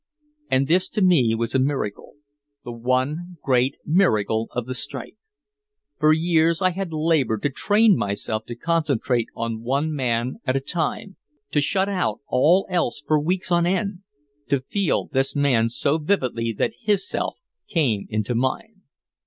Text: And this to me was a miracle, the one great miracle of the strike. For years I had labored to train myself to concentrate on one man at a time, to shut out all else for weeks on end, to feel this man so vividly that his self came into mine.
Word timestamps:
And 0.49 0.67
this 0.67 0.89
to 0.97 1.01
me 1.03 1.35
was 1.35 1.53
a 1.53 1.59
miracle, 1.59 2.13
the 2.63 2.71
one 2.71 3.37
great 3.43 3.77
miracle 3.85 4.47
of 4.49 4.65
the 4.65 4.73
strike. 4.73 5.15
For 5.99 6.11
years 6.11 6.59
I 6.59 6.71
had 6.71 6.91
labored 6.91 7.43
to 7.43 7.51
train 7.51 7.95
myself 7.95 8.47
to 8.47 8.55
concentrate 8.55 9.27
on 9.35 9.61
one 9.61 9.93
man 9.93 10.37
at 10.43 10.55
a 10.55 10.59
time, 10.59 11.17
to 11.51 11.61
shut 11.61 11.87
out 11.87 12.19
all 12.27 12.65
else 12.67 13.03
for 13.05 13.19
weeks 13.21 13.51
on 13.51 13.67
end, 13.67 13.99
to 14.49 14.61
feel 14.61 15.07
this 15.13 15.35
man 15.35 15.69
so 15.69 15.99
vividly 15.99 16.51
that 16.53 16.73
his 16.81 17.07
self 17.07 17.37
came 17.67 18.07
into 18.09 18.33
mine. 18.33 18.81